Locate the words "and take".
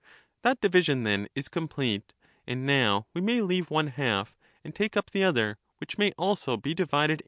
4.63-4.97